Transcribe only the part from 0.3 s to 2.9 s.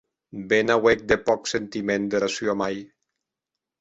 Be n’auec de pòc sentiment dera sua mair!